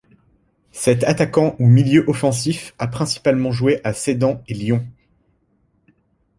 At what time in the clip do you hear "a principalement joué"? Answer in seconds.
2.79-3.79